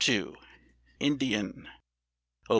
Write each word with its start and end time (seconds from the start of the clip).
2), 0.09 0.35
"INDIAN": 0.99 1.67
Op. 2.49 2.49